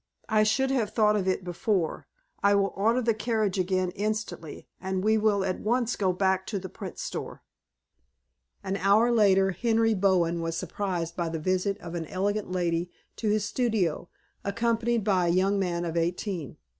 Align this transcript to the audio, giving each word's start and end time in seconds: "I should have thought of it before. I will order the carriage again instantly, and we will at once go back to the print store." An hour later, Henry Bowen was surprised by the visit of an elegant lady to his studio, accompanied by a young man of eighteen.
"I 0.29 0.41
should 0.41 0.71
have 0.71 0.89
thought 0.89 1.15
of 1.15 1.27
it 1.27 1.43
before. 1.43 2.07
I 2.41 2.55
will 2.55 2.73
order 2.75 3.03
the 3.03 3.13
carriage 3.13 3.59
again 3.59 3.91
instantly, 3.91 4.67
and 4.79 5.03
we 5.03 5.15
will 5.19 5.45
at 5.45 5.59
once 5.59 5.95
go 5.95 6.11
back 6.11 6.47
to 6.47 6.57
the 6.57 6.69
print 6.69 6.97
store." 6.97 7.43
An 8.63 8.77
hour 8.77 9.11
later, 9.11 9.51
Henry 9.51 9.93
Bowen 9.93 10.41
was 10.41 10.57
surprised 10.57 11.15
by 11.15 11.29
the 11.29 11.37
visit 11.37 11.77
of 11.77 11.93
an 11.93 12.07
elegant 12.07 12.51
lady 12.51 12.89
to 13.17 13.29
his 13.29 13.45
studio, 13.45 14.09
accompanied 14.43 15.03
by 15.03 15.27
a 15.27 15.29
young 15.29 15.59
man 15.59 15.85
of 15.85 15.95
eighteen. 15.95 16.57